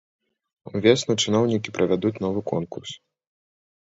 [0.77, 2.91] Увесну чыноўнікі правядуць новы конкурс.